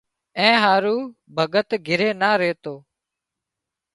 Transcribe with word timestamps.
اين 0.39 0.55
هارو 0.63 0.97
ڀڳت 1.35 1.69
گھري 1.87 2.09
نا 2.21 2.31
ريتو 2.41 2.75